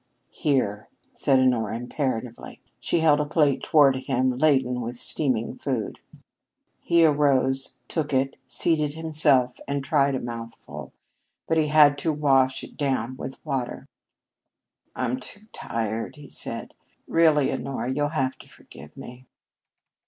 [0.31, 2.59] "Here!" said Honora imperatively.
[2.79, 5.99] She held a plate toward him laden with steaming food.
[6.79, 10.91] He arose, took it, seated himself, and tried a mouthful,
[11.47, 13.87] but he had to wash it down with water.
[14.95, 16.73] "I'm too tired," he said.
[17.07, 19.27] "Really, Honora, you'll have to forgive me."